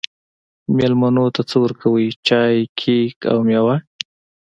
[0.75, 3.75] میلمنو ته څه ورکوئ؟ چای، کیک او میوه